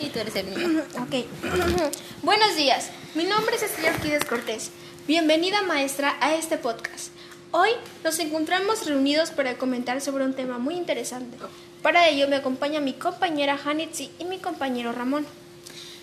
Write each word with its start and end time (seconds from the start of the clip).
Y 0.00 0.08
tú 0.08 0.18
eres 0.18 0.34
el 0.34 0.46
mío. 0.46 0.82
Ok. 0.98 1.26
Buenos 2.22 2.56
días. 2.56 2.90
Mi 3.14 3.24
nombre 3.24 3.54
es 3.54 3.62
Estrella 3.62 3.92
Orquídez 3.94 4.24
Cortés. 4.24 4.70
Bienvenida, 5.06 5.62
maestra, 5.62 6.16
a 6.20 6.34
este 6.34 6.58
podcast. 6.58 7.12
Hoy 7.52 7.70
nos 8.02 8.18
encontramos 8.18 8.84
reunidos 8.84 9.30
para 9.30 9.56
comentar 9.56 10.00
sobre 10.00 10.24
un 10.24 10.34
tema 10.34 10.58
muy 10.58 10.74
interesante. 10.74 11.38
Para 11.82 12.08
ello 12.08 12.26
me 12.26 12.34
acompaña 12.34 12.80
mi 12.80 12.94
compañera 12.94 13.56
Hanitzi 13.64 14.10
y 14.18 14.24
mi 14.24 14.38
compañero 14.38 14.90
Ramón. 14.90 15.24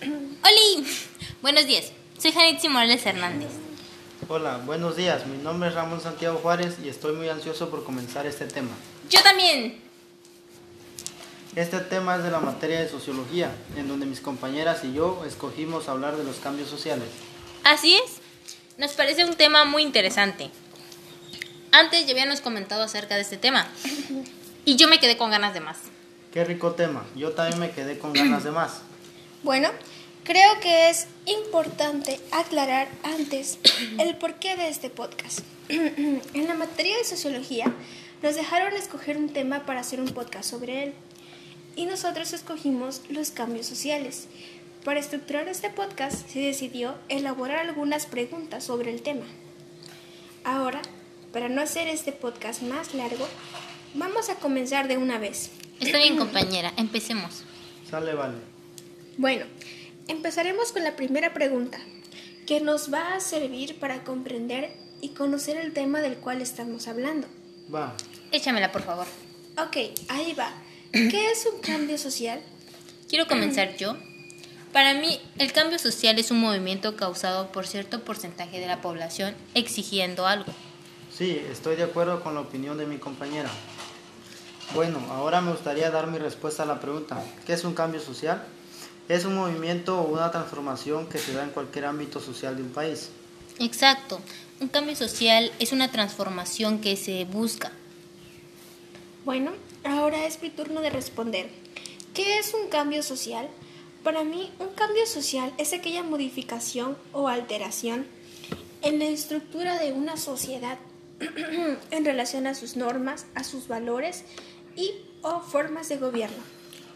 ¡Holi! 0.00 0.86
Buenos 1.42 1.66
días. 1.66 1.92
Soy 2.18 2.32
Janitzi 2.32 2.68
Morales 2.68 3.04
Hernández. 3.04 3.50
Hola, 4.28 4.62
buenos 4.64 4.96
días. 4.96 5.26
Mi 5.26 5.36
nombre 5.36 5.68
es 5.68 5.74
Ramón 5.74 6.00
Santiago 6.00 6.38
Juárez 6.38 6.76
y 6.82 6.88
estoy 6.88 7.14
muy 7.14 7.28
ansioso 7.28 7.68
por 7.68 7.84
comenzar 7.84 8.24
este 8.24 8.46
tema. 8.46 8.70
Yo 9.10 9.22
también. 9.22 9.85
Este 11.56 11.80
tema 11.80 12.16
es 12.16 12.22
de 12.22 12.30
la 12.30 12.38
materia 12.38 12.80
de 12.80 12.86
sociología, 12.86 13.50
en 13.76 13.88
donde 13.88 14.04
mis 14.04 14.20
compañeras 14.20 14.84
y 14.84 14.92
yo 14.92 15.24
escogimos 15.26 15.88
hablar 15.88 16.18
de 16.18 16.22
los 16.22 16.36
cambios 16.36 16.68
sociales. 16.68 17.08
Así 17.64 17.94
es. 17.94 18.18
Nos 18.76 18.92
parece 18.92 19.24
un 19.24 19.36
tema 19.36 19.64
muy 19.64 19.82
interesante. 19.82 20.50
Antes 21.72 22.04
ya 22.04 22.12
habíamos 22.12 22.42
comentado 22.42 22.82
acerca 22.82 23.14
de 23.14 23.22
este 23.22 23.38
tema. 23.38 23.66
Y 24.66 24.76
yo 24.76 24.86
me 24.86 24.98
quedé 25.00 25.16
con 25.16 25.30
ganas 25.30 25.54
de 25.54 25.60
más. 25.60 25.78
Qué 26.30 26.44
rico 26.44 26.72
tema. 26.72 27.06
Yo 27.16 27.32
también 27.32 27.58
me 27.58 27.70
quedé 27.70 27.98
con 27.98 28.12
ganas 28.12 28.44
de 28.44 28.50
más. 28.50 28.82
Bueno, 29.42 29.70
creo 30.24 30.58
que 30.60 30.90
es 30.90 31.06
importante 31.24 32.18
aclarar 32.32 32.88
antes 33.04 33.60
el 33.98 34.16
porqué 34.16 34.56
de 34.56 34.68
este 34.68 34.90
podcast. 34.90 35.40
en 35.68 36.48
la 36.48 36.54
materia 36.54 36.96
de 36.96 37.04
sociología 37.04 37.72
nos 38.22 38.34
dejaron 38.34 38.72
escoger 38.72 39.16
un 39.18 39.28
tema 39.28 39.64
para 39.66 39.80
hacer 39.80 40.00
un 40.00 40.08
podcast 40.08 40.50
sobre 40.50 40.82
él. 40.82 40.94
Y 41.76 41.84
nosotros 41.84 42.32
escogimos 42.32 43.02
los 43.10 43.30
cambios 43.30 43.66
sociales. 43.66 44.28
Para 44.82 44.98
estructurar 44.98 45.46
este 45.48 45.68
podcast 45.68 46.26
se 46.28 46.40
decidió 46.40 46.94
elaborar 47.08 47.58
algunas 47.58 48.06
preguntas 48.06 48.64
sobre 48.64 48.90
el 48.90 49.02
tema. 49.02 49.26
Ahora, 50.42 50.80
para 51.32 51.50
no 51.50 51.60
hacer 51.60 51.86
este 51.86 52.12
podcast 52.12 52.62
más 52.62 52.94
largo, 52.94 53.28
vamos 53.94 54.30
a 54.30 54.36
comenzar 54.36 54.88
de 54.88 54.96
una 54.96 55.18
vez. 55.18 55.50
Está 55.80 55.98
bien, 55.98 56.16
compañera. 56.16 56.72
Empecemos. 56.78 57.44
Sale, 57.90 58.14
vale. 58.14 58.36
Bueno, 59.18 59.44
empezaremos 60.08 60.72
con 60.72 60.82
la 60.82 60.96
primera 60.96 61.34
pregunta, 61.34 61.78
que 62.46 62.60
nos 62.60 62.92
va 62.92 63.14
a 63.14 63.20
servir 63.20 63.78
para 63.78 64.02
comprender 64.02 64.72
y 65.02 65.10
conocer 65.10 65.58
el 65.58 65.74
tema 65.74 66.00
del 66.00 66.16
cual 66.16 66.40
estamos 66.40 66.88
hablando. 66.88 67.26
Va. 67.74 67.94
Échamela, 68.32 68.72
por 68.72 68.82
favor. 68.82 69.06
Ok, 69.58 69.76
ahí 70.08 70.32
va. 70.32 70.52
¿Qué 70.92 71.30
es 71.30 71.46
un 71.52 71.60
cambio 71.60 71.98
social? 71.98 72.40
Quiero 73.08 73.26
comenzar 73.26 73.76
yo. 73.76 73.96
Para 74.72 74.94
mí, 74.94 75.20
el 75.38 75.52
cambio 75.52 75.78
social 75.78 76.18
es 76.18 76.30
un 76.30 76.40
movimiento 76.40 76.96
causado 76.96 77.50
por 77.52 77.66
cierto 77.66 78.04
porcentaje 78.04 78.60
de 78.60 78.66
la 78.66 78.80
población 78.82 79.34
exigiendo 79.54 80.26
algo. 80.26 80.52
Sí, 81.16 81.40
estoy 81.50 81.76
de 81.76 81.84
acuerdo 81.84 82.22
con 82.22 82.34
la 82.34 82.40
opinión 82.40 82.76
de 82.76 82.86
mi 82.86 82.98
compañera. 82.98 83.50
Bueno, 84.74 84.98
ahora 85.10 85.40
me 85.40 85.52
gustaría 85.52 85.90
dar 85.90 86.08
mi 86.08 86.18
respuesta 86.18 86.64
a 86.64 86.66
la 86.66 86.80
pregunta. 86.80 87.22
¿Qué 87.46 87.52
es 87.54 87.64
un 87.64 87.74
cambio 87.74 88.00
social? 88.00 88.42
Es 89.08 89.24
un 89.24 89.34
movimiento 89.34 90.00
o 90.00 90.12
una 90.12 90.30
transformación 90.30 91.08
que 91.08 91.18
se 91.18 91.32
da 91.32 91.44
en 91.44 91.50
cualquier 91.50 91.86
ámbito 91.86 92.20
social 92.20 92.56
de 92.56 92.62
un 92.62 92.70
país. 92.70 93.10
Exacto. 93.58 94.20
Un 94.60 94.68
cambio 94.68 94.96
social 94.96 95.52
es 95.58 95.72
una 95.72 95.90
transformación 95.90 96.80
que 96.80 96.96
se 96.96 97.24
busca. 97.24 97.72
Bueno, 99.26 99.50
ahora 99.82 100.24
es 100.24 100.40
mi 100.40 100.50
turno 100.50 100.80
de 100.80 100.88
responder. 100.88 101.48
¿Qué 102.14 102.38
es 102.38 102.54
un 102.54 102.68
cambio 102.68 103.02
social? 103.02 103.48
Para 104.04 104.22
mí, 104.22 104.52
un 104.60 104.68
cambio 104.68 105.04
social 105.04 105.52
es 105.58 105.72
aquella 105.72 106.04
modificación 106.04 106.96
o 107.12 107.26
alteración 107.26 108.06
en 108.82 109.00
la 109.00 109.06
estructura 109.06 109.80
de 109.80 109.92
una 109.92 110.16
sociedad 110.16 110.78
en 111.90 112.04
relación 112.04 112.46
a 112.46 112.54
sus 112.54 112.76
normas, 112.76 113.26
a 113.34 113.42
sus 113.42 113.66
valores 113.66 114.22
y 114.76 114.92
o 115.22 115.40
formas 115.40 115.88
de 115.88 115.96
gobierno. 115.96 116.44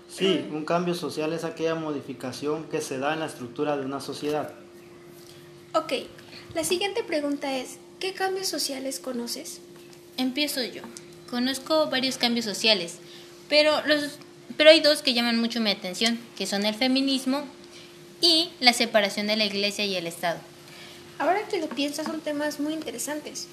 Sí, 0.09 0.47
un 0.53 0.65
cambio 0.65 0.95
social 0.95 1.33
es 1.33 1.43
aquella 1.43 1.75
modificación 1.75 2.63
que 2.69 2.81
se 2.81 2.99
da 2.99 3.13
en 3.13 3.19
la 3.19 3.27
estructura 3.27 3.77
de 3.77 3.85
una 3.85 4.01
sociedad. 4.01 4.55
Ok, 5.75 5.95
la 6.55 6.63
siguiente 6.63 7.03
pregunta 7.03 7.57
es, 7.57 7.79
¿qué 7.99 8.15
cambios 8.15 8.47
sociales 8.47 9.01
conoces? 9.01 9.61
Empiezo 10.17 10.63
yo. 10.63 10.83
Conozco 11.31 11.87
varios 11.89 12.19
cambios 12.19 12.45
sociales, 12.45 12.97
pero, 13.49 13.87
los, 13.87 14.19
pero 14.57 14.71
hay 14.71 14.81
dos 14.81 15.03
que 15.03 15.15
llaman 15.15 15.41
mucho 15.41 15.61
mi 15.61 15.71
atención, 15.71 16.19
que 16.37 16.47
son 16.47 16.67
el 16.67 16.75
feminismo 16.75 17.45
y 18.21 18.51
la 18.61 18.73
separación 18.73 19.29
de 19.29 19.37
la 19.37 19.45
iglesia 19.45 19.85
y 19.85 19.97
el 19.97 20.07
Estado. 20.07 20.41
Ahora 21.19 21.47
que 21.49 21.61
lo 21.61 21.69
piensas, 21.69 22.07
son 22.07 22.21
temas 22.21 22.61
muy 22.61 22.73
interesantes. 22.73 23.47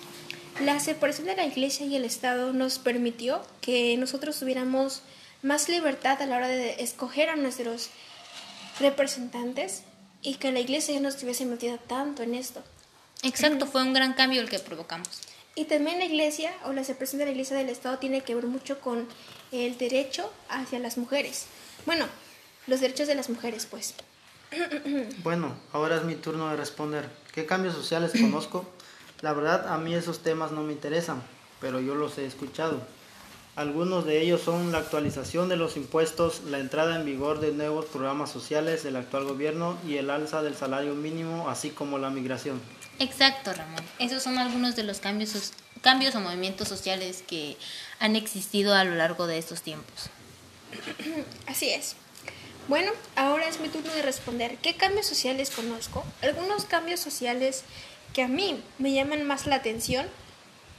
La 0.59 0.79
separación 0.79 1.27
de 1.27 1.35
la 1.35 1.45
iglesia 1.45 1.85
y 1.85 1.95
el 1.95 2.03
Estado 2.03 2.51
nos 2.51 2.79
permitió 2.79 3.45
que 3.61 3.95
nosotros 3.97 4.39
tuviéramos 4.39 5.01
más 5.43 5.69
libertad 5.69 6.21
a 6.21 6.25
la 6.25 6.37
hora 6.37 6.47
de 6.47 6.81
escoger 6.81 7.29
a 7.29 7.35
nuestros 7.35 7.89
representantes 8.79 9.83
y 10.21 10.35
que 10.35 10.51
la 10.51 10.59
iglesia 10.59 10.95
ya 10.95 10.99
no 10.99 11.09
estuviese 11.09 11.45
metida 11.45 11.77
tanto 11.77 12.23
en 12.23 12.33
esto. 12.33 12.63
Exacto, 13.23 13.67
fue 13.67 13.83
un 13.83 13.93
gran 13.93 14.13
cambio 14.13 14.41
el 14.41 14.49
que 14.49 14.59
provocamos. 14.59 15.09
Y 15.57 15.65
también 15.65 15.97
la 15.97 16.05
iglesia 16.05 16.53
o 16.65 16.71
la 16.71 16.83
separación 16.83 17.17
de 17.17 17.25
la 17.25 17.31
iglesia 17.31 17.57
del 17.57 17.69
Estado 17.69 17.97
tiene 17.97 18.21
que 18.21 18.35
ver 18.35 18.45
mucho 18.45 18.79
con 18.79 19.07
el 19.51 19.75
derecho 19.79 20.31
hacia 20.49 20.77
las 20.77 20.99
mujeres. 20.99 21.47
Bueno, 21.87 22.05
los 22.67 22.79
derechos 22.79 23.07
de 23.07 23.15
las 23.15 23.27
mujeres, 23.27 23.65
pues. 23.65 23.95
Bueno, 25.23 25.57
ahora 25.73 25.95
es 25.95 26.03
mi 26.03 26.13
turno 26.13 26.47
de 26.49 26.57
responder. 26.57 27.09
¿Qué 27.33 27.47
cambios 27.47 27.73
sociales 27.73 28.11
conozco? 28.11 28.69
La 29.21 29.33
verdad, 29.33 29.73
a 29.73 29.79
mí 29.79 29.95
esos 29.95 30.19
temas 30.19 30.51
no 30.51 30.61
me 30.61 30.73
interesan, 30.73 31.23
pero 31.59 31.79
yo 31.79 31.95
los 31.95 32.19
he 32.19 32.27
escuchado. 32.27 32.79
Algunos 33.55 34.05
de 34.05 34.21
ellos 34.21 34.41
son 34.41 34.71
la 34.71 34.77
actualización 34.77 35.49
de 35.49 35.55
los 35.55 35.75
impuestos, 35.75 36.43
la 36.43 36.59
entrada 36.59 36.95
en 36.95 37.03
vigor 37.03 37.39
de 37.39 37.51
nuevos 37.51 37.85
programas 37.85 38.29
sociales 38.29 38.83
del 38.83 38.95
actual 38.95 39.25
gobierno 39.25 39.75
y 39.87 39.97
el 39.97 40.11
alza 40.11 40.43
del 40.43 40.53
salario 40.53 40.93
mínimo, 40.93 41.49
así 41.49 41.71
como 41.71 41.97
la 41.97 42.11
migración. 42.11 42.61
Exacto, 42.99 43.53
Ramón. 43.53 43.83
Esos 43.99 44.23
son 44.23 44.37
algunos 44.37 44.75
de 44.75 44.83
los 44.83 44.99
cambios, 44.99 45.53
cambios 45.81 46.15
o 46.15 46.19
movimientos 46.19 46.67
sociales 46.67 47.23
que 47.27 47.57
han 47.99 48.15
existido 48.15 48.73
a 48.73 48.83
lo 48.83 48.95
largo 48.95 49.27
de 49.27 49.37
estos 49.37 49.61
tiempos. 49.61 50.09
Así 51.47 51.69
es. 51.69 51.95
Bueno, 52.67 52.91
ahora 53.15 53.47
es 53.47 53.59
mi 53.59 53.69
turno 53.69 53.93
de 53.93 54.01
responder. 54.01 54.57
¿Qué 54.57 54.75
cambios 54.75 55.05
sociales 55.05 55.51
conozco? 55.51 56.03
Algunos 56.21 56.65
cambios 56.65 56.99
sociales 56.99 57.63
que 58.13 58.23
a 58.23 58.27
mí 58.27 58.61
me 58.77 58.91
llaman 58.91 59.25
más 59.25 59.45
la 59.45 59.55
atención, 59.55 60.05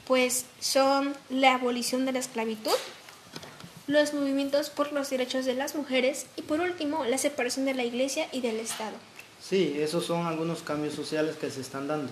pues 0.06 0.44
son 0.60 1.16
la 1.30 1.54
abolición 1.54 2.04
de 2.04 2.12
la 2.12 2.18
esclavitud, 2.18 2.76
los 3.86 4.12
movimientos 4.12 4.68
por 4.68 4.92
los 4.92 5.08
derechos 5.08 5.46
de 5.46 5.54
las 5.54 5.74
mujeres 5.74 6.26
y 6.36 6.42
por 6.42 6.60
último 6.60 7.04
la 7.04 7.16
separación 7.16 7.64
de 7.64 7.74
la 7.74 7.84
iglesia 7.84 8.28
y 8.32 8.40
del 8.40 8.60
Estado. 8.60 8.96
Sí, 9.48 9.76
esos 9.78 10.04
son 10.04 10.26
algunos 10.26 10.60
cambios 10.62 10.94
sociales 10.94 11.36
que 11.36 11.50
se 11.50 11.60
están 11.62 11.88
dando. 11.88 12.10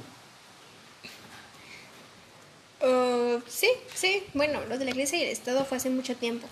Uh, 2.82 3.41
sí, 3.48 3.69
sí, 3.94 4.24
bueno, 4.34 4.60
los 4.69 4.78
de 4.78 4.84
la 4.84 4.91
iglesia 4.91 5.19
y 5.19 5.22
el 5.22 5.28
Estado 5.28 5.64
fue 5.64 5.78
hace 5.78 5.91
mucho 5.91 6.14
tiempo. 6.16 6.46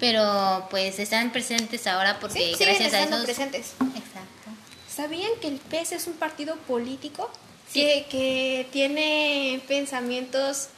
Pero 0.00 0.66
pues 0.70 0.98
están 0.98 1.32
presentes 1.32 1.86
ahora 1.86 2.18
porque 2.20 2.54
Sí, 2.56 2.64
gracias 2.64 2.92
a 2.94 3.02
esos... 3.04 3.24
presentes. 3.24 3.72
Exacto. 3.80 4.50
¿Sabían 4.94 5.30
que 5.40 5.48
el 5.48 5.58
PS 5.58 5.92
es 5.92 6.06
un 6.06 6.14
partido 6.14 6.56
político 6.56 7.30
Sí. 7.68 7.80
que, 7.80 8.06
que 8.10 8.68
tiene 8.72 9.60
pensamientos 9.66 10.68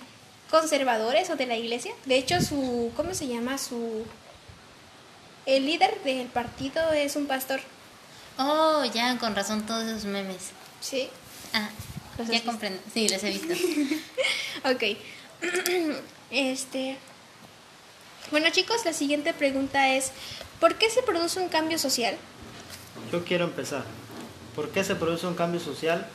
conservadores 0.51 1.29
o 1.31 1.37
de 1.37 1.47
la 1.47 1.57
iglesia? 1.57 1.93
De 2.07 2.17
hecho, 2.17 2.41
su, 2.41 2.93
¿cómo 2.97 3.15
se 3.15 3.27
llama? 3.27 3.59
Su, 3.59 4.05
el 5.47 5.67
líder 5.67 6.03
del 6.05 6.27
partido 6.29 6.93
es 6.93 7.17
un 7.17 7.27
pastor. 7.27 7.61
Oh, 8.39 8.85
ya, 8.85 9.19
con 9.19 9.35
razón 9.35 9.67
todos 9.67 9.85
esos 9.85 10.05
memes. 10.05 10.51
Sí. 10.81 11.09
Ah, 11.53 11.69
¿Los 12.17 12.21
has 12.21 12.27
ya 12.29 12.33
visto? 12.35 12.51
comprendo. 12.51 12.81
Sí, 12.93 13.09
los 13.09 13.23
he 13.25 13.31
visto. 13.31 13.55
Ok. 14.65 14.83
este. 16.31 16.99
Bueno, 18.31 18.49
chicos, 18.51 18.85
la 18.85 18.93
siguiente 18.93 19.33
pregunta 19.33 19.89
es: 19.95 20.11
¿por 20.61 20.75
qué 20.77 20.91
se 20.91 21.03
produce 21.03 21.41
un 21.41 21.49
cambio 21.49 21.79
social? 21.79 22.17
Yo 23.13 23.25
quiero 23.25 23.45
empezar. 23.45 23.85
¿Por 24.55 24.71
qué 24.71 24.83
se 24.85 24.97
produce 24.97 25.27
un 25.27 25.35
cambio 25.35 25.61
social? 25.61 26.07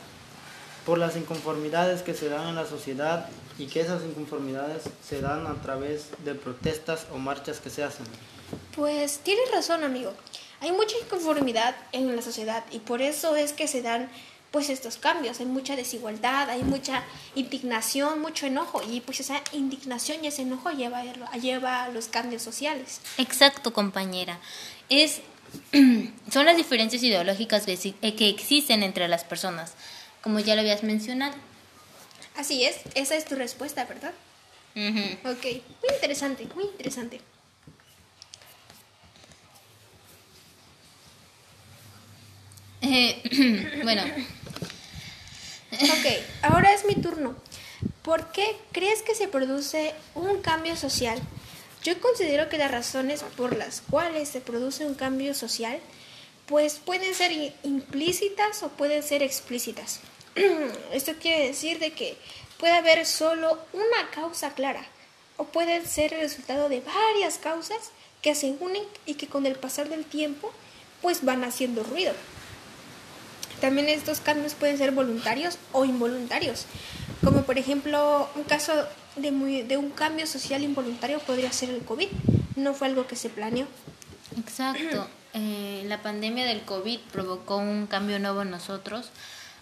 Por 0.84 0.98
las 0.98 1.16
inconformidades 1.16 2.02
que 2.02 2.12
se 2.12 2.28
dan 2.28 2.48
en 2.48 2.54
la 2.54 2.66
sociedad 2.66 3.28
y 3.58 3.66
que 3.66 3.80
esas 3.80 4.02
inconformidades 4.04 4.82
se 5.08 5.20
dan 5.22 5.46
a 5.46 5.54
través 5.62 6.08
de 6.24 6.34
protestas 6.34 7.06
o 7.12 7.16
marchas 7.18 7.60
que 7.60 7.70
se 7.70 7.82
hacen. 7.82 8.04
Pues 8.76 9.20
tienes 9.20 9.50
razón, 9.50 9.82
amigo. 9.82 10.12
Hay 10.64 10.72
mucha 10.72 10.96
inconformidad 11.04 11.76
en 11.92 12.16
la 12.16 12.22
sociedad 12.22 12.64
y 12.70 12.78
por 12.78 13.02
eso 13.02 13.36
es 13.36 13.52
que 13.52 13.68
se 13.68 13.82
dan 13.82 14.08
pues 14.50 14.70
estos 14.70 14.96
cambios. 14.96 15.40
Hay 15.40 15.46
mucha 15.46 15.76
desigualdad, 15.76 16.48
hay 16.48 16.62
mucha 16.62 17.02
indignación, 17.34 18.20
mucho 18.22 18.46
enojo 18.46 18.80
y 18.82 19.00
pues 19.00 19.20
esa 19.20 19.42
indignación 19.52 20.24
y 20.24 20.28
ese 20.28 20.40
enojo 20.42 20.70
lleva, 20.70 21.00
a- 21.00 21.36
lleva 21.36 21.84
a 21.84 21.88
los 21.90 22.08
cambios 22.08 22.40
sociales. 22.42 23.00
Exacto, 23.18 23.74
compañera. 23.74 24.38
Es 24.88 25.20
son 26.32 26.46
las 26.46 26.56
diferencias 26.56 27.02
ideológicas 27.02 27.66
que, 27.66 27.76
que 28.14 28.28
existen 28.30 28.82
entre 28.82 29.06
las 29.06 29.22
personas, 29.24 29.72
como 30.22 30.40
ya 30.40 30.54
lo 30.54 30.62
habías 30.62 30.82
mencionado. 30.82 31.34
Así 32.36 32.64
es, 32.64 32.76
esa 32.94 33.16
es 33.16 33.26
tu 33.26 33.34
respuesta, 33.34 33.84
¿verdad? 33.84 34.12
Ok, 35.30 35.44
muy 35.44 35.94
interesante, 35.94 36.46
muy 36.54 36.64
interesante. 36.64 37.20
Eh, 42.96 43.80
bueno. 43.82 44.04
Ok, 45.72 46.06
ahora 46.42 46.72
es 46.72 46.84
mi 46.84 46.94
turno. 46.94 47.34
¿Por 48.02 48.30
qué 48.30 48.56
crees 48.70 49.02
que 49.02 49.16
se 49.16 49.26
produce 49.26 49.94
un 50.14 50.40
cambio 50.42 50.76
social? 50.76 51.18
Yo 51.82 52.00
considero 52.00 52.48
que 52.48 52.56
las 52.56 52.70
razones 52.70 53.24
por 53.36 53.56
las 53.56 53.80
cuales 53.80 54.28
se 54.28 54.40
produce 54.40 54.86
un 54.86 54.94
cambio 54.94 55.34
social 55.34 55.80
pues 56.46 56.74
pueden 56.74 57.14
ser 57.16 57.32
implícitas 57.64 58.62
o 58.62 58.68
pueden 58.68 59.02
ser 59.02 59.24
explícitas. 59.24 59.98
Esto 60.92 61.14
quiere 61.20 61.48
decir 61.48 61.80
de 61.80 61.92
que 61.92 62.16
puede 62.58 62.74
haber 62.74 63.06
solo 63.06 63.58
una 63.72 64.10
causa 64.14 64.54
clara 64.54 64.86
o 65.36 65.46
pueden 65.46 65.84
ser 65.84 66.14
el 66.14 66.20
resultado 66.20 66.68
de 66.68 66.80
varias 66.80 67.38
causas 67.38 67.90
que 68.22 68.36
se 68.36 68.54
unen 68.60 68.84
y 69.04 69.14
que 69.14 69.26
con 69.26 69.46
el 69.46 69.56
pasar 69.56 69.88
del 69.88 70.04
tiempo 70.04 70.52
pues 71.02 71.24
van 71.24 71.42
haciendo 71.42 71.82
ruido. 71.82 72.12
También 73.64 73.88
estos 73.88 74.20
cambios 74.20 74.52
pueden 74.52 74.76
ser 74.76 74.90
voluntarios 74.90 75.56
o 75.72 75.86
involuntarios, 75.86 76.66
como 77.24 77.44
por 77.44 77.56
ejemplo 77.56 78.28
un 78.34 78.42
caso 78.42 78.74
de, 79.16 79.30
de 79.66 79.78
un 79.78 79.88
cambio 79.88 80.26
social 80.26 80.62
involuntario 80.62 81.18
podría 81.20 81.50
ser 81.50 81.70
el 81.70 81.80
COVID, 81.82 82.08
no 82.56 82.74
fue 82.74 82.88
algo 82.88 83.06
que 83.06 83.16
se 83.16 83.30
planeó. 83.30 83.66
Exacto, 84.38 85.08
eh, 85.32 85.82
la 85.86 86.02
pandemia 86.02 86.44
del 86.44 86.60
COVID 86.60 87.00
provocó 87.10 87.56
un 87.56 87.86
cambio 87.86 88.18
nuevo 88.18 88.42
en 88.42 88.50
nosotros, 88.50 89.08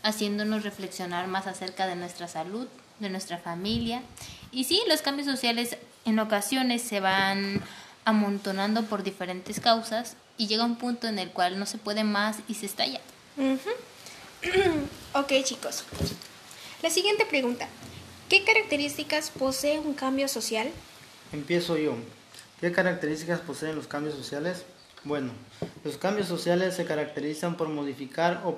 haciéndonos 0.02 0.64
reflexionar 0.64 1.28
más 1.28 1.46
acerca 1.46 1.86
de 1.86 1.94
nuestra 1.94 2.26
salud, 2.26 2.66
de 2.98 3.08
nuestra 3.08 3.38
familia. 3.38 4.02
Y 4.50 4.64
sí, 4.64 4.82
los 4.88 5.00
cambios 5.00 5.28
sociales 5.28 5.76
en 6.04 6.18
ocasiones 6.18 6.82
se 6.82 6.98
van 6.98 7.62
amontonando 8.04 8.82
por 8.82 9.04
diferentes 9.04 9.60
causas 9.60 10.16
y 10.38 10.48
llega 10.48 10.64
un 10.64 10.74
punto 10.74 11.06
en 11.06 11.20
el 11.20 11.30
cual 11.30 11.60
no 11.60 11.66
se 11.66 11.78
puede 11.78 12.02
más 12.02 12.38
y 12.48 12.54
se 12.54 12.66
estalla. 12.66 13.00
ok 15.14 15.32
chicos, 15.44 15.84
la 16.82 16.90
siguiente 16.90 17.26
pregunta. 17.26 17.68
¿Qué 18.28 18.44
características 18.44 19.30
posee 19.30 19.78
un 19.78 19.94
cambio 19.94 20.26
social? 20.26 20.70
Empiezo 21.32 21.76
yo. 21.76 21.94
¿Qué 22.60 22.72
características 22.72 23.40
poseen 23.40 23.76
los 23.76 23.86
cambios 23.86 24.14
sociales? 24.14 24.64
Bueno, 25.04 25.32
los 25.82 25.96
cambios 25.96 26.28
sociales 26.28 26.76
se 26.76 26.84
caracterizan 26.84 27.56
por 27.56 27.68
modificar 27.68 28.42
o 28.44 28.56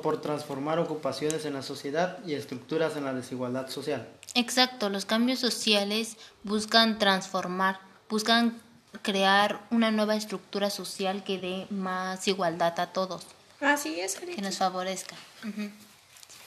por, 0.00 0.20
transformar 0.22 0.78
ocupaciones 0.78 1.44
en 1.44 1.52
la 1.52 1.62
sociedad 1.62 2.18
y 2.26 2.34
estructuras 2.34 2.96
en 2.96 3.04
la 3.04 3.12
desigualdad 3.12 3.68
social. 3.68 4.08
Exacto, 4.34 4.88
los 4.88 5.04
cambios 5.04 5.38
sociales 5.38 6.16
buscan 6.44 6.98
transformar, 6.98 7.78
buscan 8.08 8.58
crear 9.02 9.60
una 9.70 9.90
nueva 9.90 10.16
estructura 10.16 10.70
social 10.70 11.24
que 11.24 11.38
dé 11.38 11.66
más 11.68 12.26
igualdad 12.26 12.80
a 12.80 12.92
todos. 12.92 13.26
Así 13.62 14.00
es, 14.00 14.16
que 14.16 14.42
nos 14.42 14.58
favorezca. 14.58 15.14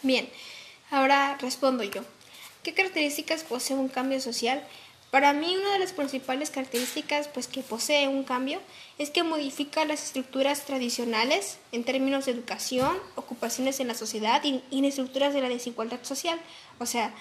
Bien, 0.01 0.29
ahora 0.91 1.37
respondo 1.39 1.83
yo. 1.83 2.01
¿Qué 2.61 2.73
características 2.73 3.43
posee 3.43 3.77
un 3.77 3.87
cambio 3.87 4.19
social? 4.19 4.61
Para 5.11 5.31
mí 5.31 5.55
una 5.55 5.71
de 5.71 5.79
las 5.79 5.93
principales 5.93 6.49
características 6.49 7.29
pues, 7.29 7.47
que 7.47 7.61
posee 7.61 8.09
un 8.09 8.25
cambio 8.25 8.59
es 8.97 9.11
que 9.11 9.23
modifica 9.23 9.85
las 9.85 10.03
estructuras 10.03 10.65
tradicionales 10.65 11.57
en 11.71 11.85
términos 11.85 12.25
de 12.25 12.33
educación, 12.33 12.97
ocupaciones 13.15 13.79
en 13.79 13.87
la 13.87 13.95
sociedad 13.95 14.43
y, 14.43 14.61
en 14.71 14.83
estructuras 14.83 15.33
de 15.33 15.39
la 15.39 15.47
desigualdad 15.47 16.03
social. 16.03 16.37
O 16.79 16.85
sea, 16.85 17.13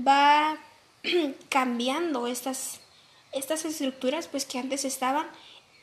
va 0.00 0.56
cambiando 1.50 2.26
estas, 2.26 2.80
estas 3.32 3.66
estructuras 3.66 4.28
pues, 4.28 4.46
que 4.46 4.58
antes 4.58 4.86
estaban 4.86 5.26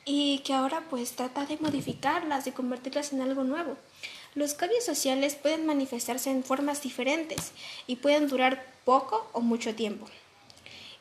y 0.10 0.40
que 0.40 0.54
ahora 0.54 0.84
pues 0.90 1.12
trata 1.12 1.46
de 1.46 1.58
modificarlas, 1.58 2.46
de 2.46 2.54
convertirlas 2.54 3.14
en 3.14 3.22
algo 3.22 3.44
nuevo. 3.44 3.78
Los 4.34 4.56
cambios 4.56 4.84
sociales 4.84 5.36
pueden 5.36 5.66
manifestarse 5.66 6.32
en 6.32 6.44
formas 6.44 6.82
diferentes 6.82 7.52
y 7.86 7.98
pueden 7.98 8.28
durar 8.28 8.66
poco 8.86 9.30
o 9.34 9.42
mucho 9.42 9.76
tiempo 9.76 10.08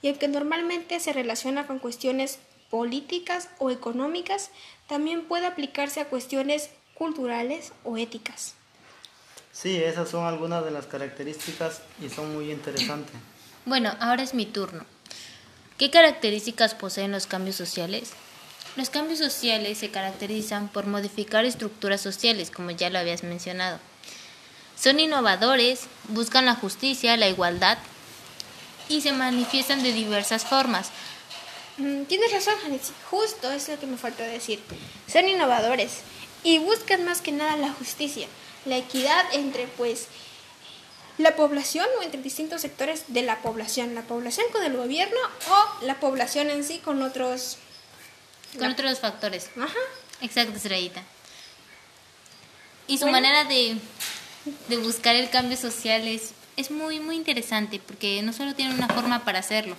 y 0.02 0.08
aunque 0.08 0.28
normalmente 0.28 1.00
se 1.00 1.12
relaciona 1.12 1.66
con 1.66 1.78
cuestiones 1.78 2.38
políticas 2.70 3.48
o 3.58 3.70
económicas, 3.70 4.50
también 4.86 5.24
puede 5.24 5.46
aplicarse 5.46 6.00
a 6.00 6.08
cuestiones 6.08 6.70
culturales 6.94 7.72
o 7.84 7.96
éticas. 7.96 8.54
Sí, 9.52 9.76
esas 9.76 10.08
son 10.08 10.24
algunas 10.24 10.64
de 10.64 10.70
las 10.70 10.86
características 10.86 11.80
y 12.00 12.08
son 12.08 12.32
muy 12.34 12.52
interesantes. 12.52 13.14
Bueno, 13.64 13.92
ahora 14.00 14.22
es 14.22 14.34
mi 14.34 14.46
turno. 14.46 14.84
¿Qué 15.78 15.90
características 15.90 16.74
poseen 16.74 17.12
los 17.12 17.26
cambios 17.26 17.56
sociales? 17.56 18.12
Los 18.78 18.90
cambios 18.90 19.18
sociales 19.18 19.78
se 19.78 19.90
caracterizan 19.90 20.68
por 20.68 20.86
modificar 20.86 21.44
estructuras 21.44 22.00
sociales, 22.00 22.52
como 22.52 22.70
ya 22.70 22.90
lo 22.90 23.00
habías 23.00 23.24
mencionado. 23.24 23.80
Son 24.80 25.00
innovadores, 25.00 25.88
buscan 26.10 26.46
la 26.46 26.54
justicia, 26.54 27.16
la 27.16 27.26
igualdad 27.26 27.76
y 28.88 29.00
se 29.00 29.10
manifiestan 29.10 29.82
de 29.82 29.92
diversas 29.92 30.44
formas. 30.44 30.90
Mm, 31.78 32.04
tienes 32.04 32.30
razón, 32.30 32.54
Janice. 32.62 32.92
Justo 33.10 33.50
es 33.50 33.68
lo 33.68 33.80
que 33.80 33.88
me 33.88 33.96
faltó 33.96 34.22
decir. 34.22 34.60
Son 35.12 35.28
innovadores 35.28 36.02
y 36.44 36.60
buscan 36.60 37.04
más 37.04 37.20
que 37.20 37.32
nada 37.32 37.56
la 37.56 37.72
justicia, 37.72 38.28
la 38.64 38.76
equidad 38.76 39.24
entre, 39.32 39.66
pues, 39.66 40.06
la 41.16 41.34
población 41.34 41.88
o 41.98 42.04
entre 42.04 42.22
distintos 42.22 42.60
sectores 42.60 43.06
de 43.08 43.22
la 43.22 43.42
población. 43.42 43.96
La 43.96 44.02
población 44.02 44.46
con 44.52 44.62
el 44.62 44.76
gobierno 44.76 45.18
o 45.50 45.84
la 45.84 45.98
población 45.98 46.48
en 46.50 46.62
sí 46.62 46.78
con 46.78 47.02
otros... 47.02 47.58
Con 48.56 48.70
otros 48.70 49.00
factores. 49.00 49.50
Ajá. 49.56 49.74
Exacto, 50.20 50.56
Estrellita. 50.56 51.02
Y 52.86 52.98
su 52.98 53.06
manera 53.06 53.44
de, 53.44 53.76
de 54.68 54.76
buscar 54.78 55.16
el 55.16 55.28
cambio 55.28 55.56
social 55.56 56.08
es 56.08 56.32
es 56.58 56.72
muy, 56.72 56.98
muy 56.98 57.14
interesante 57.14 57.78
porque 57.78 58.20
no 58.20 58.32
solo 58.32 58.52
tiene 58.52 58.74
una 58.74 58.88
forma 58.88 59.24
para 59.24 59.38
hacerlo. 59.38 59.76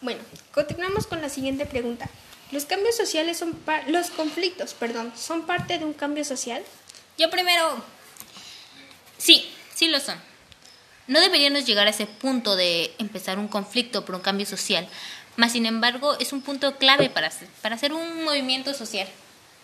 Bueno, 0.00 0.20
continuamos 0.54 1.08
con 1.08 1.20
la 1.20 1.28
siguiente 1.28 1.66
pregunta. 1.66 2.08
¿Los 2.52 2.66
cambios 2.66 2.96
sociales 2.96 3.36
son 3.36 3.58
los 3.88 4.10
conflictos, 4.10 4.74
perdón, 4.74 5.12
son 5.16 5.44
parte 5.44 5.78
de 5.78 5.84
un 5.84 5.92
cambio 5.92 6.24
social? 6.24 6.62
Yo 7.18 7.30
primero 7.30 7.84
Sí, 9.18 9.50
sí 9.74 9.88
lo 9.88 9.98
son. 9.98 10.20
No 11.08 11.18
deberíamos 11.18 11.66
llegar 11.66 11.88
a 11.88 11.90
ese 11.90 12.06
punto 12.06 12.54
de 12.54 12.94
empezar 12.98 13.40
un 13.40 13.48
conflicto 13.48 14.04
por 14.04 14.14
un 14.14 14.20
cambio 14.20 14.46
social, 14.46 14.86
mas 15.36 15.52
sin 15.52 15.66
embargo 15.66 16.16
es 16.18 16.32
un 16.32 16.42
punto 16.42 16.76
clave 16.76 17.10
para 17.10 17.28
hacer, 17.28 17.48
para 17.62 17.76
hacer 17.76 17.92
un 17.92 18.24
movimiento 18.24 18.74
social. 18.74 19.08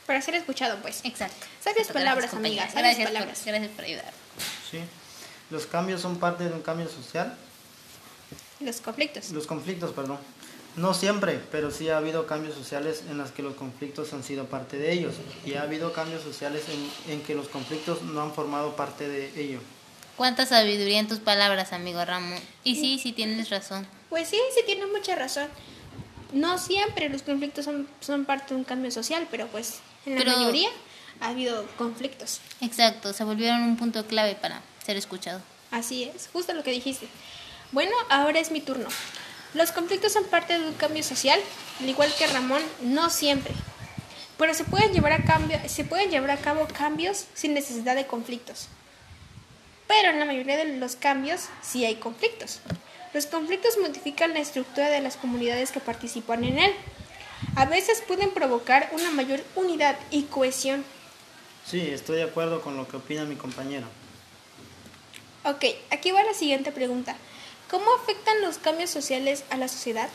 Para 0.06 0.22
ser 0.22 0.37
escuchado, 0.37 0.78
pues. 0.80 1.00
Exacto. 1.04 1.46
Sabias 1.60 1.88
palabras, 1.88 2.32
amigas. 2.32 2.72
Gracias, 2.75 3.08
palabras. 3.10 3.42
gracias 3.44 3.70
por 3.72 3.84
ayudar. 3.84 4.10
Sí. 4.70 4.80
¿Los 5.50 5.66
cambios 5.66 6.00
son 6.00 6.18
parte 6.18 6.44
de 6.44 6.52
un 6.52 6.62
cambio 6.62 6.88
social? 6.88 7.37
Los 8.60 8.80
conflictos. 8.80 9.30
Los 9.30 9.46
conflictos, 9.46 9.92
perdón. 9.92 10.18
No 10.76 10.94
siempre, 10.94 11.40
pero 11.50 11.70
sí 11.70 11.90
ha 11.90 11.98
habido 11.98 12.26
cambios 12.26 12.54
sociales 12.54 13.02
en 13.10 13.18
los 13.18 13.32
que 13.32 13.42
los 13.42 13.54
conflictos 13.54 14.12
han 14.14 14.22
sido 14.22 14.46
parte 14.46 14.78
de 14.78 14.92
ellos. 14.92 15.14
Y 15.44 15.54
ha 15.54 15.62
habido 15.62 15.92
cambios 15.92 16.22
sociales 16.22 16.64
en, 17.06 17.12
en 17.12 17.22
que 17.22 17.34
los 17.34 17.48
conflictos 17.48 18.02
no 18.02 18.22
han 18.22 18.32
formado 18.32 18.76
parte 18.76 19.08
de 19.08 19.38
ello. 19.38 19.60
Cuánta 20.16 20.46
sabiduría 20.46 21.00
en 21.00 21.08
tus 21.08 21.18
palabras, 21.18 21.72
amigo 21.72 22.04
Ramón. 22.04 22.38
Y 22.64 22.76
sí, 22.76 22.98
sí 22.98 23.12
tienes 23.12 23.50
razón. 23.50 23.87
Pues 24.08 24.28
sí, 24.28 24.38
sí 24.54 24.62
tienes 24.66 24.88
mucha 24.88 25.14
razón. 25.14 25.48
No 26.32 26.58
siempre 26.58 27.08
los 27.08 27.22
conflictos 27.22 27.64
son, 27.64 27.88
son 28.00 28.24
parte 28.24 28.54
de 28.54 28.60
un 28.60 28.64
cambio 28.64 28.90
social, 28.90 29.26
pero 29.30 29.46
pues 29.48 29.80
en 30.06 30.18
la 30.18 30.24
mayoría 30.24 30.68
ha 31.20 31.28
habido 31.28 31.66
conflictos. 31.76 32.40
Exacto, 32.60 33.12
se 33.12 33.24
volvieron 33.24 33.62
un 33.62 33.76
punto 33.76 34.06
clave 34.06 34.34
para 34.34 34.62
ser 34.84 34.96
escuchado. 34.96 35.40
Así 35.70 36.04
es, 36.04 36.28
justo 36.32 36.52
lo 36.52 36.62
que 36.62 36.70
dijiste. 36.70 37.08
Bueno, 37.72 37.92
ahora 38.08 38.38
es 38.38 38.50
mi 38.50 38.60
turno. 38.60 38.88
Los 39.54 39.72
conflictos 39.72 40.12
son 40.12 40.24
parte 40.24 40.58
de 40.58 40.66
un 40.66 40.74
cambio 40.74 41.02
social, 41.02 41.40
al 41.80 41.88
igual 41.88 42.12
que 42.18 42.26
Ramón, 42.26 42.62
no 42.82 43.10
siempre. 43.10 43.54
Pero 44.36 44.54
se 44.54 44.64
pueden 44.64 44.92
llevar 44.92 45.12
a, 45.12 45.24
cambio, 45.24 45.58
se 45.66 45.84
pueden 45.84 46.10
llevar 46.10 46.30
a 46.30 46.36
cabo 46.36 46.66
cambios 46.68 47.26
sin 47.34 47.54
necesidad 47.54 47.96
de 47.96 48.06
conflictos. 48.06 48.68
Pero 49.86 50.10
en 50.10 50.20
la 50.20 50.26
mayoría 50.26 50.56
de 50.56 50.76
los 50.76 50.96
cambios 50.96 51.48
sí 51.62 51.84
hay 51.84 51.96
conflictos. 51.96 52.60
Los 53.14 53.26
conflictos 53.26 53.78
modifican 53.78 54.34
la 54.34 54.40
estructura 54.40 54.90
de 54.90 55.00
las 55.00 55.16
comunidades 55.16 55.72
que 55.72 55.80
participan 55.80 56.44
en 56.44 56.58
él. 56.58 56.72
A 57.56 57.64
veces 57.64 58.02
pueden 58.06 58.30
provocar 58.30 58.90
una 58.92 59.10
mayor 59.10 59.40
unidad 59.54 59.98
y 60.10 60.24
cohesión. 60.24 60.84
Sí, 61.64 61.80
estoy 61.90 62.16
de 62.16 62.24
acuerdo 62.24 62.60
con 62.60 62.76
lo 62.76 62.86
que 62.86 62.96
opina 62.96 63.24
mi 63.24 63.36
compañero. 63.36 63.86
Ok, 65.44 65.64
aquí 65.90 66.10
va 66.10 66.22
la 66.22 66.34
siguiente 66.34 66.72
pregunta. 66.72 67.16
¿Cómo 67.70 67.86
afectan 67.94 68.40
los 68.42 68.58
cambios 68.58 68.90
sociales 68.90 69.44
a 69.50 69.56
la 69.56 69.68
sociedad? 69.68 70.08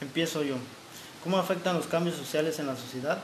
Empiezo 0.00 0.42
yo. 0.42 0.56
¿Cómo 1.24 1.38
afectan 1.38 1.76
los 1.76 1.86
cambios 1.86 2.16
sociales 2.16 2.58
en 2.58 2.66
la 2.66 2.76
sociedad? 2.76 3.18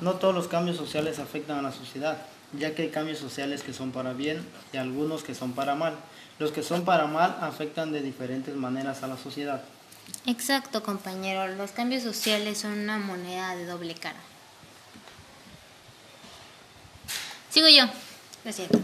No 0.00 0.14
todos 0.14 0.34
los 0.34 0.48
cambios 0.48 0.76
sociales 0.76 1.18
afectan 1.18 1.58
a 1.58 1.62
la 1.62 1.72
sociedad, 1.72 2.18
ya 2.52 2.74
que 2.74 2.82
hay 2.82 2.88
cambios 2.90 3.18
sociales 3.18 3.62
que 3.62 3.72
son 3.72 3.92
para 3.92 4.12
bien 4.12 4.44
y 4.72 4.76
algunos 4.76 5.22
que 5.22 5.34
son 5.34 5.52
para 5.52 5.74
mal. 5.74 5.94
Los 6.38 6.52
que 6.52 6.62
son 6.62 6.84
para 6.84 7.06
mal 7.06 7.36
afectan 7.40 7.92
de 7.92 8.00
diferentes 8.00 8.54
maneras 8.54 9.02
a 9.02 9.08
la 9.08 9.16
sociedad. 9.16 9.62
Exacto, 10.26 10.82
compañero. 10.82 11.48
Los 11.54 11.72
cambios 11.72 12.02
sociales 12.02 12.58
son 12.58 12.72
una 12.72 12.98
moneda 12.98 13.56
de 13.56 13.66
doble 13.66 13.94
cara. 13.94 14.20
Sigo 17.50 17.68
yo. 17.68 17.84
Lo 18.44 18.52
siento. 18.52 18.80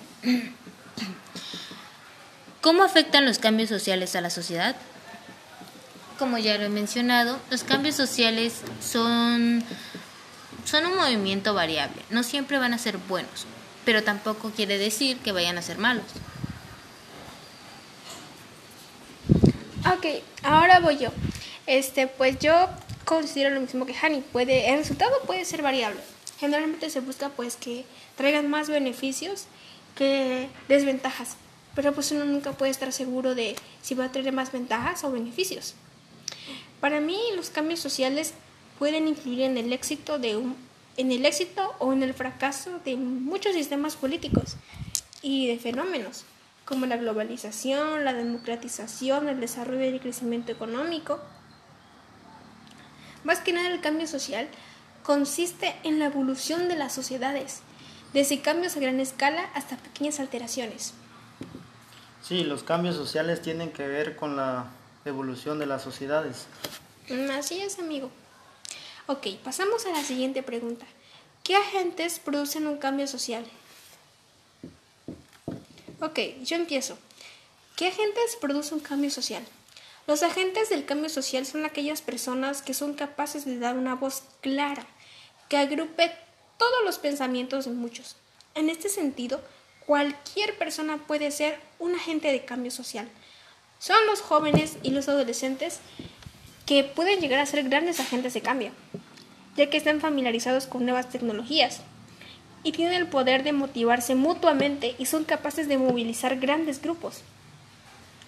¿Cómo 2.60 2.82
afectan 2.82 3.26
los 3.26 3.38
cambios 3.38 3.68
sociales 3.68 4.16
a 4.16 4.20
la 4.20 4.30
sociedad? 4.30 4.74
Como 6.18 6.38
ya 6.38 6.56
lo 6.56 6.64
he 6.64 6.68
mencionado, 6.70 7.38
los 7.50 7.62
cambios 7.62 7.94
sociales 7.94 8.62
son, 8.80 9.62
son 10.64 10.86
un 10.86 10.96
movimiento 10.96 11.54
variable. 11.54 12.02
No 12.10 12.22
siempre 12.22 12.58
van 12.58 12.74
a 12.74 12.78
ser 12.78 12.98
buenos, 12.98 13.46
pero 13.84 14.02
tampoco 14.02 14.50
quiere 14.50 14.78
decir 14.78 15.18
que 15.18 15.32
vayan 15.32 15.58
a 15.58 15.62
ser 15.62 15.78
malos. 15.78 16.04
Ok, 19.86 20.06
ahora 20.42 20.80
voy 20.80 20.98
yo. 20.98 21.10
Este, 21.66 22.06
pues 22.06 22.38
yo 22.38 22.68
considero 23.04 23.54
lo 23.54 23.60
mismo 23.60 23.86
que 23.86 23.94
Hani. 23.94 24.20
Puede, 24.20 24.70
el 24.70 24.78
resultado 24.78 25.12
puede 25.26 25.44
ser 25.44 25.62
variable. 25.62 26.00
Generalmente 26.40 26.90
se 26.90 27.00
busca 27.00 27.28
pues 27.28 27.56
que 27.56 27.84
traigan 28.16 28.48
más 28.48 28.68
beneficios 28.68 29.46
que 29.94 30.48
desventajas. 30.68 31.36
Pero 31.74 31.92
pues 31.92 32.12
uno 32.12 32.24
nunca 32.24 32.52
puede 32.52 32.70
estar 32.70 32.92
seguro 32.92 33.34
de 33.34 33.56
si 33.82 33.94
va 33.94 34.06
a 34.06 34.12
traer 34.12 34.32
más 34.32 34.52
ventajas 34.52 35.04
o 35.04 35.10
beneficios. 35.10 35.74
Para 36.80 37.00
mí 37.00 37.18
los 37.36 37.50
cambios 37.50 37.80
sociales 37.80 38.34
pueden 38.78 39.08
influir 39.08 39.42
en 39.42 39.58
el 39.58 39.72
éxito 39.72 40.18
de 40.18 40.36
un, 40.36 40.56
en 40.96 41.12
el 41.12 41.24
éxito 41.26 41.74
o 41.78 41.92
en 41.92 42.02
el 42.02 42.14
fracaso 42.14 42.80
de 42.84 42.96
muchos 42.96 43.54
sistemas 43.54 43.96
políticos 43.96 44.56
y 45.22 45.48
de 45.48 45.58
fenómenos 45.58 46.24
como 46.64 46.86
la 46.86 46.96
globalización, 46.96 48.04
la 48.04 48.14
democratización, 48.14 49.28
el 49.28 49.40
desarrollo 49.40 49.84
y 49.84 49.88
el 49.88 50.00
crecimiento 50.00 50.52
económico. 50.52 51.20
Más 53.22 53.40
que 53.40 53.52
nada 53.52 53.68
el 53.68 53.80
cambio 53.80 54.06
social 54.06 54.48
consiste 55.02 55.74
en 55.82 55.98
la 55.98 56.06
evolución 56.06 56.68
de 56.68 56.76
las 56.76 56.94
sociedades, 56.94 57.60
desde 58.12 58.40
cambios 58.40 58.76
a 58.76 58.80
gran 58.80 59.00
escala 59.00 59.50
hasta 59.54 59.76
pequeñas 59.76 60.20
alteraciones. 60.20 60.94
Sí, 62.22 62.44
los 62.44 62.62
cambios 62.62 62.96
sociales 62.96 63.42
tienen 63.42 63.70
que 63.70 63.86
ver 63.86 64.16
con 64.16 64.36
la 64.36 64.68
evolución 65.04 65.58
de 65.58 65.66
las 65.66 65.82
sociedades. 65.82 66.46
Así 67.30 67.60
es, 67.60 67.78
amigo. 67.78 68.10
Ok, 69.06 69.26
pasamos 69.44 69.84
a 69.84 69.90
la 69.90 70.02
siguiente 70.02 70.42
pregunta. 70.42 70.86
¿Qué 71.42 71.54
agentes 71.56 72.18
producen 72.18 72.66
un 72.66 72.78
cambio 72.78 73.06
social? 73.06 73.44
Ok, 76.00 76.18
yo 76.42 76.56
empiezo. 76.56 76.96
¿Qué 77.76 77.88
agentes 77.88 78.38
producen 78.40 78.78
un 78.78 78.80
cambio 78.80 79.10
social? 79.10 79.44
Los 80.06 80.22
agentes 80.22 80.70
del 80.70 80.86
cambio 80.86 81.10
social 81.10 81.44
son 81.44 81.66
aquellas 81.66 82.00
personas 82.00 82.62
que 82.62 82.72
son 82.72 82.94
capaces 82.94 83.44
de 83.44 83.58
dar 83.58 83.76
una 83.76 83.94
voz 83.94 84.22
clara, 84.40 84.86
que 85.50 85.58
agrupe 85.58 86.10
todos 86.56 86.82
los 86.86 86.98
pensamientos 86.98 87.66
de 87.66 87.72
muchos. 87.72 88.16
En 88.54 88.70
este 88.70 88.88
sentido, 88.88 89.42
cualquier 89.84 90.56
persona 90.56 90.96
puede 90.96 91.30
ser 91.30 91.60
un 91.78 91.94
agente 91.94 92.32
de 92.32 92.46
cambio 92.46 92.70
social. 92.70 93.06
Son 93.78 93.98
los 94.06 94.22
jóvenes 94.22 94.78
y 94.82 94.92
los 94.92 95.10
adolescentes 95.10 95.80
que 96.66 96.84
pueden 96.84 97.20
llegar 97.20 97.40
a 97.40 97.46
ser 97.46 97.68
grandes 97.68 98.00
agentes 98.00 98.34
de 98.34 98.40
cambio, 98.40 98.70
ya 99.56 99.70
que 99.70 99.76
están 99.76 100.00
familiarizados 100.00 100.66
con 100.66 100.84
nuevas 100.84 101.08
tecnologías 101.08 101.80
y 102.62 102.72
tienen 102.72 102.94
el 102.94 103.06
poder 103.06 103.44
de 103.44 103.52
motivarse 103.52 104.14
mutuamente 104.14 104.94
y 104.98 105.06
son 105.06 105.24
capaces 105.24 105.68
de 105.68 105.78
movilizar 105.78 106.38
grandes 106.38 106.80
grupos, 106.80 107.20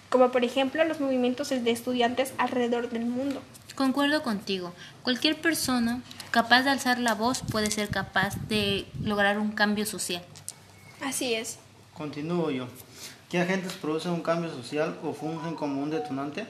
como 0.09 0.31
por 0.31 0.43
ejemplo 0.43 0.83
los 0.85 0.99
movimientos 0.99 1.49
de 1.49 1.71
estudiantes 1.71 2.33
alrededor 2.37 2.89
del 2.89 3.05
mundo. 3.05 3.41
Concuerdo 3.75 4.23
contigo. 4.23 4.73
Cualquier 5.03 5.39
persona 5.39 6.01
capaz 6.31 6.63
de 6.63 6.71
alzar 6.71 6.99
la 6.99 7.13
voz 7.13 7.43
puede 7.51 7.69
ser 7.69 7.89
capaz 7.89 8.35
de 8.47 8.85
lograr 9.03 9.37
un 9.37 9.51
cambio 9.51 9.85
social. 9.85 10.23
Así 11.01 11.33
es. 11.33 11.59
Continúo 11.93 12.49
yo. 12.51 12.67
¿Qué 13.29 13.39
agentes 13.39 13.73
producen 13.73 14.13
un 14.13 14.21
cambio 14.21 14.49
social 14.51 14.97
o 15.03 15.13
fungen 15.13 15.55
como 15.55 15.81
un 15.81 15.89
detonante? 15.89 16.45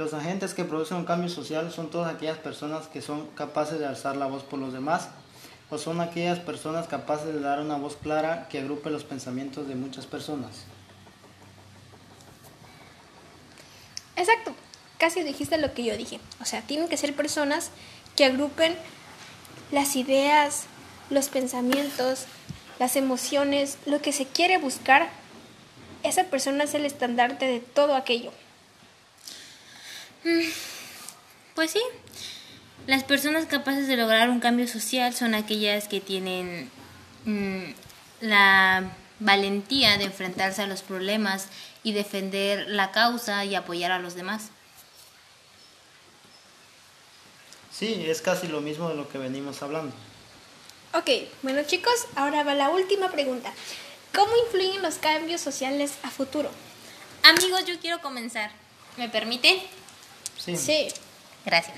Los 0.00 0.14
agentes 0.14 0.54
que 0.54 0.64
producen 0.64 0.96
un 0.96 1.04
cambio 1.04 1.28
social 1.28 1.70
son 1.70 1.90
todas 1.90 2.14
aquellas 2.14 2.38
personas 2.38 2.88
que 2.88 3.02
son 3.02 3.26
capaces 3.34 3.78
de 3.78 3.84
alzar 3.84 4.16
la 4.16 4.24
voz 4.24 4.42
por 4.44 4.58
los 4.58 4.72
demás 4.72 5.10
o 5.68 5.76
son 5.76 6.00
aquellas 6.00 6.38
personas 6.38 6.86
capaces 6.86 7.26
de 7.26 7.38
dar 7.38 7.60
una 7.60 7.76
voz 7.76 7.96
clara 7.96 8.48
que 8.48 8.60
agrupe 8.60 8.88
los 8.88 9.04
pensamientos 9.04 9.68
de 9.68 9.74
muchas 9.74 10.06
personas. 10.06 10.64
Exacto. 14.16 14.54
Casi 14.96 15.22
dijiste 15.22 15.58
lo 15.58 15.74
que 15.74 15.84
yo 15.84 15.94
dije. 15.98 16.18
O 16.40 16.46
sea, 16.46 16.62
tienen 16.62 16.88
que 16.88 16.96
ser 16.96 17.14
personas 17.14 17.70
que 18.16 18.24
agrupen 18.24 18.74
las 19.70 19.96
ideas, 19.96 20.64
los 21.10 21.28
pensamientos, 21.28 22.24
las 22.78 22.96
emociones, 22.96 23.76
lo 23.84 24.00
que 24.00 24.14
se 24.14 24.24
quiere 24.24 24.56
buscar. 24.56 25.10
Esa 26.02 26.24
persona 26.24 26.64
es 26.64 26.72
el 26.72 26.86
estandarte 26.86 27.44
de 27.44 27.60
todo 27.60 27.94
aquello. 27.94 28.32
Pues 31.54 31.70
sí, 31.70 31.80
las 32.86 33.04
personas 33.04 33.46
capaces 33.46 33.86
de 33.86 33.96
lograr 33.96 34.30
un 34.30 34.40
cambio 34.40 34.66
social 34.66 35.14
son 35.14 35.34
aquellas 35.34 35.88
que 35.88 36.00
tienen 36.00 36.70
mm, 37.24 37.72
la 38.20 38.90
valentía 39.18 39.98
de 39.98 40.04
enfrentarse 40.04 40.62
a 40.62 40.66
los 40.66 40.82
problemas 40.82 41.48
y 41.82 41.92
defender 41.92 42.66
la 42.68 42.90
causa 42.90 43.44
y 43.44 43.54
apoyar 43.54 43.92
a 43.92 43.98
los 43.98 44.14
demás. 44.14 44.50
Sí, 47.72 48.04
es 48.06 48.20
casi 48.20 48.48
lo 48.48 48.60
mismo 48.60 48.88
de 48.88 48.94
lo 48.94 49.08
que 49.08 49.18
venimos 49.18 49.62
hablando. 49.62 49.94
Ok, 50.92 51.08
bueno 51.42 51.62
chicos, 51.62 52.06
ahora 52.16 52.42
va 52.42 52.54
la 52.54 52.70
última 52.70 53.10
pregunta. 53.10 53.52
¿Cómo 54.14 54.32
influyen 54.44 54.82
los 54.82 54.96
cambios 54.96 55.40
sociales 55.40 55.92
a 56.02 56.10
futuro? 56.10 56.50
Amigos, 57.22 57.64
yo 57.64 57.78
quiero 57.78 58.00
comenzar. 58.00 58.50
¿Me 58.96 59.08
permite? 59.08 59.62
Sí. 60.44 60.56
Sí. 60.56 60.88
Gracias. 61.44 61.76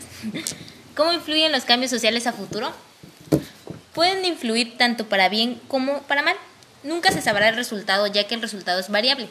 ¿Cómo 0.96 1.12
influyen 1.12 1.52
los 1.52 1.64
cambios 1.64 1.90
sociales 1.90 2.26
a 2.26 2.32
futuro? 2.32 2.72
Pueden 3.94 4.24
influir 4.24 4.76
tanto 4.78 5.08
para 5.08 5.28
bien 5.28 5.60
como 5.68 6.02
para 6.02 6.22
mal. 6.22 6.36
Nunca 6.82 7.12
se 7.12 7.22
sabrá 7.22 7.48
el 7.48 7.56
resultado 7.56 8.06
ya 8.06 8.26
que 8.26 8.34
el 8.34 8.42
resultado 8.42 8.80
es 8.80 8.88
variable. 8.88 9.28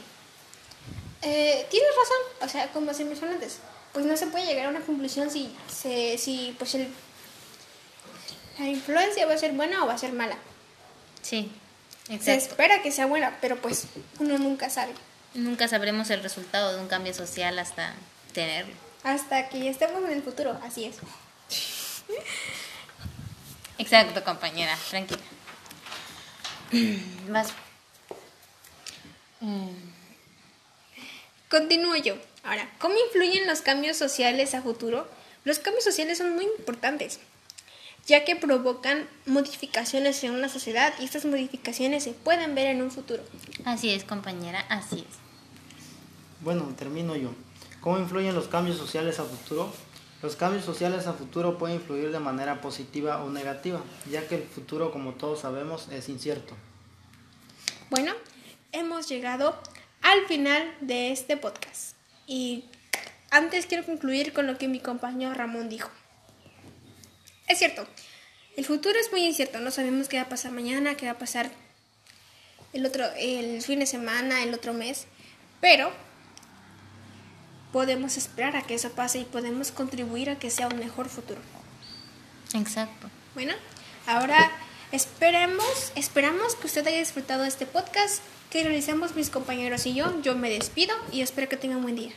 Eh, 1.21 1.67
tienes 1.69 1.89
razón, 1.89 2.47
o 2.47 2.49
sea, 2.49 2.67
como 2.71 2.93
se 2.93 3.05
mencionó 3.05 3.33
antes, 3.33 3.57
pues 3.93 4.05
no 4.05 4.15
se 4.17 4.27
puede 4.27 4.45
llegar 4.45 4.67
a 4.67 4.69
una 4.69 4.79
conclusión 4.81 5.29
si, 5.29 5.53
se, 5.71 6.17
si 6.17 6.55
pues 6.57 6.73
el, 6.75 6.87
la 8.57 8.67
influencia 8.67 9.27
va 9.27 9.33
a 9.33 9.37
ser 9.37 9.51
buena 9.51 9.83
o 9.83 9.87
va 9.87 9.93
a 9.93 9.97
ser 9.97 10.13
mala. 10.13 10.37
Sí, 11.21 11.51
Se 12.07 12.15
exacto. 12.15 12.41
espera 12.41 12.81
que 12.81 12.91
sea 12.91 13.05
buena, 13.05 13.37
pero 13.41 13.61
pues 13.61 13.85
uno 14.19 14.37
nunca 14.39 14.69
sabe. 14.69 14.93
Nunca 15.35 15.67
sabremos 15.67 16.09
el 16.09 16.23
resultado 16.23 16.75
de 16.75 16.81
un 16.81 16.87
cambio 16.87 17.13
social 17.13 17.59
hasta 17.59 17.93
tenerlo. 18.33 18.73
Hasta 19.03 19.49
que 19.49 19.63
ya 19.63 19.71
estemos 19.71 20.03
en 20.03 20.11
el 20.11 20.23
futuro, 20.23 20.59
así 20.63 20.85
es. 20.85 20.97
Exacto, 23.77 24.23
compañera, 24.23 24.77
tranquila. 24.89 25.19
Vas. 27.29 27.49
Continúo 31.49 31.95
yo. 31.95 32.15
Ahora, 32.43 32.69
¿cómo 32.79 32.95
influyen 33.07 33.47
los 33.47 33.61
cambios 33.61 33.97
sociales 33.97 34.53
a 34.53 34.61
futuro? 34.61 35.07
Los 35.43 35.59
cambios 35.59 35.83
sociales 35.83 36.19
son 36.19 36.35
muy 36.35 36.45
importantes, 36.45 37.19
ya 38.05 38.23
que 38.23 38.35
provocan 38.35 39.07
modificaciones 39.25 40.23
en 40.23 40.31
una 40.31 40.49
sociedad 40.49 40.93
y 40.99 41.05
estas 41.05 41.25
modificaciones 41.25 42.03
se 42.03 42.11
pueden 42.11 42.53
ver 42.53 42.67
en 42.67 42.81
un 42.81 42.91
futuro. 42.91 43.23
Así 43.65 43.91
es, 43.91 44.03
compañera, 44.03 44.63
así 44.69 44.99
es. 44.99 45.17
Bueno, 46.41 46.73
termino 46.77 47.15
yo. 47.15 47.33
¿Cómo 47.81 47.97
influyen 47.97 48.35
los 48.35 48.47
cambios 48.47 48.77
sociales 48.77 49.19
a 49.19 49.23
futuro? 49.23 49.73
Los 50.21 50.35
cambios 50.35 50.63
sociales 50.63 51.07
a 51.07 51.13
futuro 51.13 51.57
pueden 51.57 51.77
influir 51.77 52.11
de 52.11 52.19
manera 52.19 52.61
positiva 52.61 53.23
o 53.23 53.31
negativa, 53.31 53.81
ya 54.09 54.27
que 54.27 54.35
el 54.35 54.43
futuro, 54.43 54.91
como 54.91 55.13
todos 55.13 55.39
sabemos, 55.41 55.87
es 55.89 56.07
incierto. 56.07 56.55
Bueno, 57.89 58.13
hemos 58.71 59.09
llegado 59.09 59.59
al 60.03 60.27
final 60.27 60.75
de 60.81 61.11
este 61.11 61.37
podcast. 61.37 61.95
Y 62.27 62.65
antes 63.31 63.65
quiero 63.65 63.83
concluir 63.83 64.31
con 64.31 64.45
lo 64.45 64.59
que 64.59 64.67
mi 64.67 64.79
compañero 64.79 65.33
Ramón 65.33 65.67
dijo. 65.67 65.89
Es 67.47 67.57
cierto, 67.57 67.87
el 68.55 68.63
futuro 68.63 68.99
es 68.99 69.11
muy 69.11 69.25
incierto, 69.25 69.59
no 69.59 69.71
sabemos 69.71 70.07
qué 70.07 70.17
va 70.17 70.23
a 70.23 70.29
pasar 70.29 70.51
mañana, 70.51 70.95
qué 70.95 71.07
va 71.07 71.13
a 71.13 71.17
pasar 71.17 71.49
el 72.73 72.85
otro 72.85 73.05
el 73.17 73.59
fin 73.63 73.79
de 73.79 73.87
semana, 73.87 74.43
el 74.43 74.53
otro 74.53 74.73
mes, 74.73 75.07
pero 75.59 75.91
podemos 77.71 78.17
esperar 78.17 78.55
a 78.55 78.63
que 78.63 78.75
eso 78.75 78.91
pase 78.91 79.19
y 79.19 79.25
podemos 79.25 79.71
contribuir 79.71 80.29
a 80.29 80.39
que 80.39 80.49
sea 80.49 80.67
un 80.67 80.79
mejor 80.79 81.09
futuro. 81.09 81.41
Exacto. 82.53 83.09
Bueno, 83.33 83.53
Ahora 84.07 84.51
esperemos, 84.91 85.91
esperamos 85.95 86.55
que 86.55 86.67
usted 86.67 86.85
haya 86.87 86.97
disfrutado 86.97 87.43
de 87.43 87.47
este 87.47 87.65
podcast 87.65 88.21
que 88.49 88.63
realizamos 88.63 89.15
mis 89.15 89.29
compañeros 89.29 89.85
y 89.85 89.93
yo. 89.93 90.21
Yo 90.21 90.35
me 90.35 90.49
despido 90.49 90.93
y 91.11 91.21
espero 91.21 91.47
que 91.47 91.57
tengan 91.57 91.77
un 91.77 91.83
buen 91.83 91.95
día. 91.95 92.11